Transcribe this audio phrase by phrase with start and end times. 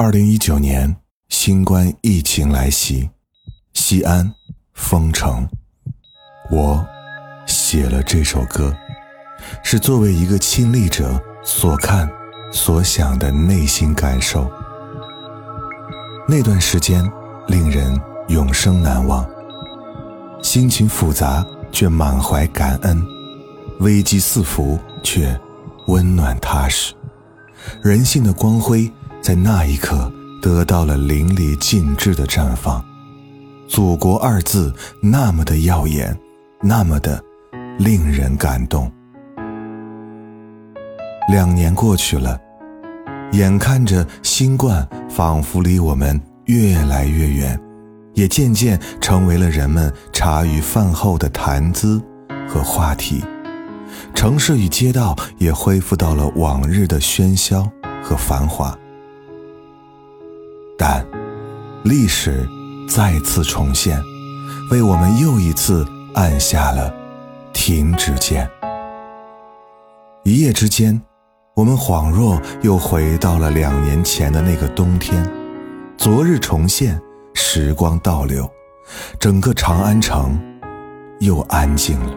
[0.00, 0.94] 二零一九年，
[1.28, 3.10] 新冠疫情来袭，
[3.74, 4.32] 西安
[4.72, 5.44] 封城。
[6.52, 6.86] 我
[7.48, 8.72] 写了这首歌，
[9.64, 12.08] 是作为一个亲历者所看、
[12.52, 14.48] 所想的内心感受。
[16.28, 17.04] 那段时间
[17.48, 19.28] 令人永生难忘，
[20.40, 23.04] 心情复杂却满怀感恩，
[23.80, 25.36] 危机四伏却
[25.88, 26.94] 温暖踏实，
[27.82, 28.88] 人性的光辉。
[29.28, 30.10] 在那一刻，
[30.40, 32.82] 得到了淋漓尽致的绽放。
[33.68, 34.72] 祖国二字
[35.02, 36.18] 那么的耀眼，
[36.62, 37.22] 那么的
[37.78, 38.90] 令人感动。
[41.30, 42.40] 两年过去了，
[43.32, 47.60] 眼看着新冠仿佛离我们越来越远，
[48.14, 52.02] 也渐渐成为了人们茶余饭后的谈资
[52.48, 53.22] 和话题。
[54.14, 57.70] 城市与街道也恢复到了往日的喧嚣
[58.02, 58.74] 和繁华。
[60.78, 61.04] 但，
[61.82, 62.48] 历史
[62.88, 64.00] 再次重现，
[64.70, 66.94] 为我们又一次按下了
[67.52, 68.48] 停止键。
[70.22, 71.02] 一夜之间，
[71.56, 75.28] 我们恍若又回到了两年前的那个冬天。
[75.96, 77.00] 昨日重现，
[77.34, 78.48] 时光倒流，
[79.18, 80.38] 整个长安城
[81.18, 82.12] 又安静了，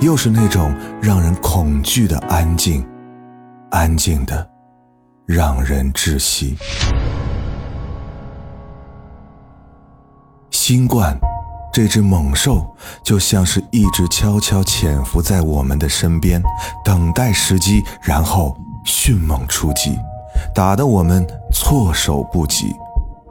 [0.00, 2.82] 又是那种让人恐惧的安静，
[3.70, 4.48] 安静的
[5.26, 6.56] 让人窒息。
[10.68, 11.16] 新冠，
[11.72, 16.42] 这只猛兽就像是一直悄悄潜伏在我们的身边，
[16.84, 19.96] 等待时机，然后迅猛出击，
[20.52, 22.74] 打得我们措手不及。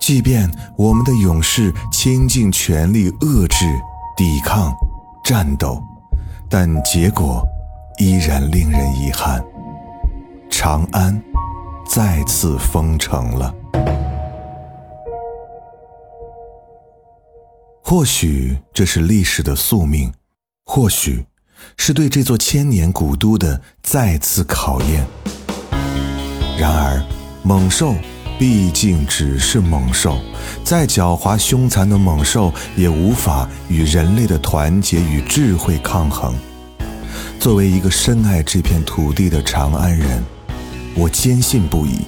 [0.00, 3.64] 即便我们的勇士倾尽全力遏制、
[4.16, 4.74] 抵抗、
[5.24, 5.80] 战斗，
[6.48, 7.46] 但结果
[7.98, 9.40] 依然令人遗憾：
[10.50, 11.22] 长安
[11.88, 13.54] 再次封城了。
[17.90, 20.12] 或许这是历史的宿命，
[20.64, 21.26] 或许
[21.76, 25.04] 是对这座千年古都的再次考验。
[26.56, 27.02] 然而，
[27.42, 27.96] 猛兽
[28.38, 30.20] 毕竟只是猛兽，
[30.62, 36.32] 再狡猾凶残的猛兽也无法与人类的团结与智慧抗衡。
[37.40, 40.22] 作为一个深爱这片土地的长安人，
[40.94, 42.02] 我坚信不疑，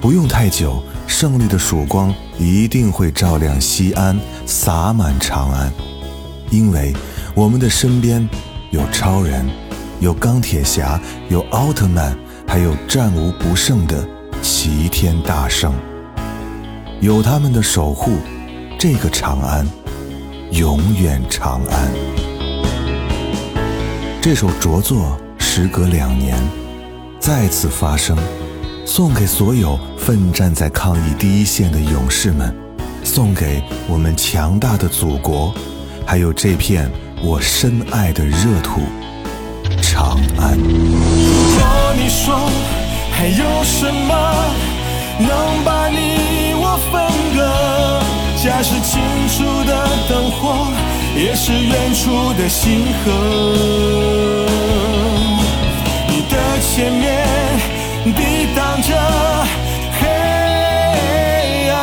[0.00, 0.82] 不用太久。
[1.12, 5.70] 胜利的曙光一定会照亮西安，洒满长安，
[6.50, 6.92] 因为
[7.34, 8.26] 我们的身边
[8.70, 9.46] 有超人，
[10.00, 12.16] 有钢铁侠，有奥特曼，
[12.48, 14.08] 还有战无不胜的
[14.40, 15.74] 齐天大圣。
[17.00, 18.16] 有他们的守护，
[18.78, 19.68] 这个长安
[20.50, 21.92] 永远长安。
[24.22, 26.36] 这首着作时隔两年
[27.20, 28.16] 再次发生。
[28.84, 32.54] 送给所有奋战在抗疫第一线的勇士们，
[33.02, 35.54] 送给我们强大的祖国，
[36.04, 36.90] 还有这片
[37.22, 38.82] 我深爱的热土——
[39.80, 40.58] 长安。
[40.58, 42.50] 如果你说
[43.12, 44.12] 还有什么
[45.18, 47.00] 能把你我分
[47.34, 48.02] 割，
[48.42, 50.68] 假使近处的灯火
[51.16, 53.08] 也是远处的星河，
[56.08, 57.31] 你的前面。
[58.82, 58.88] 着
[60.00, 60.02] 黑
[61.70, 61.74] 暗，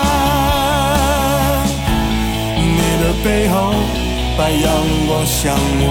[2.57, 3.73] 你的背后
[4.37, 4.65] 把阳
[5.07, 5.83] 光向我。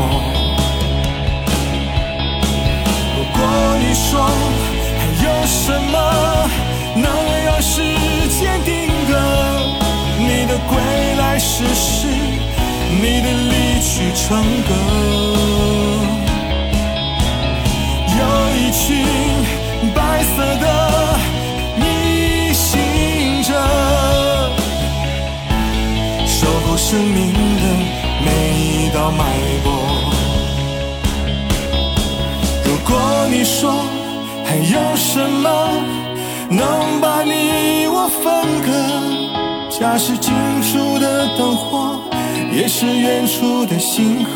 [3.17, 3.39] 如果
[3.81, 4.07] 你说
[4.99, 5.95] 还有什么
[6.95, 7.07] 能
[7.45, 7.73] 让时
[8.39, 8.71] 间定
[9.09, 9.11] 格，
[10.19, 10.71] 你的归
[11.19, 12.07] 来是诗，
[13.01, 14.27] 你的离去成
[14.63, 14.71] 歌，
[28.95, 29.25] 道脉
[29.65, 29.67] 搏。
[32.65, 32.99] 如果
[33.31, 33.85] 你说
[34.45, 35.49] 还有什么
[36.51, 38.25] 能把你我分
[38.67, 38.69] 割，
[39.71, 40.33] 假使近
[40.63, 42.01] 处的灯火
[42.53, 44.27] 也是远处的星河，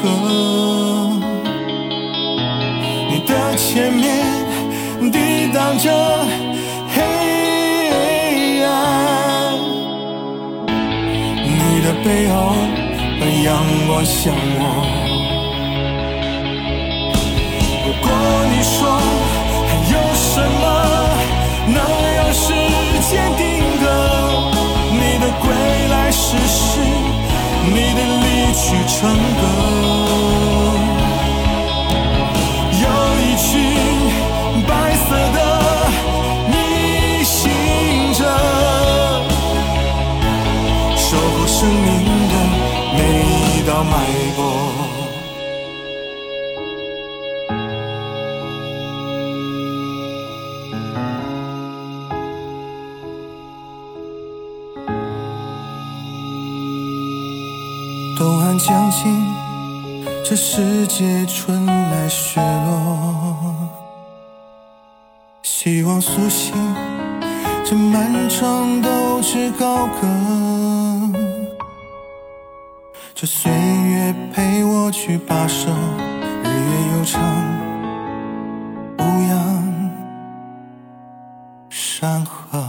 [3.10, 4.42] 你的前面。
[5.10, 5.90] 抵挡着
[6.94, 7.02] 黑
[8.62, 8.70] 暗，
[11.44, 12.32] 你的背后
[13.24, 13.54] 这样
[13.86, 14.60] 光向我，
[17.86, 18.06] 如果
[18.50, 18.74] 你说
[19.68, 20.62] 还有什么
[21.68, 21.78] 能
[22.16, 22.50] 让时
[23.08, 23.40] 间定
[23.78, 23.84] 格，
[24.90, 25.44] 你的归
[25.88, 26.80] 来是诗，
[27.64, 28.98] 你的离去成
[29.38, 29.42] 歌。
[32.82, 32.84] 有
[33.22, 33.50] 一群
[34.66, 35.38] 白色的
[36.50, 37.40] 逆行
[38.14, 38.20] 者，
[40.96, 42.21] 守护生命。
[43.84, 44.06] 脉
[44.36, 44.42] 搏。
[58.18, 59.34] 东岸将近，
[60.24, 63.68] 这世界春来雪落，
[65.42, 66.54] 希望苏醒
[67.64, 70.81] 这漫长斗志高歌。
[73.22, 75.70] 这岁月陪我去跋涉，
[76.42, 77.22] 日月悠长，
[78.98, 79.90] 无恙
[81.70, 82.66] 山河。